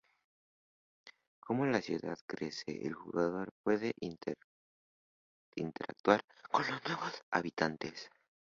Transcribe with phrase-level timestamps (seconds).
[1.41, 3.93] Como la ciudad crece, el jugador puede
[5.55, 8.09] interactuar con los nuevos habitantes.